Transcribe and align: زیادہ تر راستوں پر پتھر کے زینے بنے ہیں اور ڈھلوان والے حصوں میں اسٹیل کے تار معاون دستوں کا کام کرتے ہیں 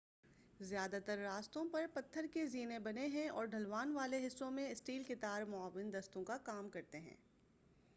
زیادہ 0.59 0.99
تر 1.05 1.17
راستوں 1.17 1.63
پر 1.71 1.85
پتھر 1.93 2.25
کے 2.33 2.45
زینے 2.45 2.79
بنے 2.79 3.05
ہیں 3.07 3.27
اور 3.29 3.45
ڈھلوان 3.45 3.91
والے 3.91 4.25
حصوں 4.27 4.51
میں 4.51 4.69
اسٹیل 4.69 5.03
کے 5.03 5.15
تار 5.15 5.43
معاون 5.43 5.93
دستوں 5.93 6.23
کا 6.23 6.37
کام 6.43 6.69
کرتے 6.69 6.99
ہیں 6.99 7.15